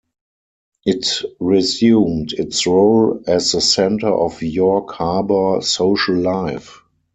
It 0.83 1.21
resumed 1.39 2.33
its 2.33 2.65
role 2.65 3.21
as 3.27 3.51
the 3.51 3.61
center 3.61 4.07
of 4.09 4.41
York 4.41 4.89
Harbor 4.93 5.61
social 5.61 6.15
life. 6.15 6.81